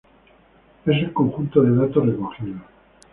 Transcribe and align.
Es 0.83 0.97
el 0.97 1.13
conjunto 1.13 1.61
de 1.61 1.75
datos 1.75 2.03
recogidos. 2.03 2.61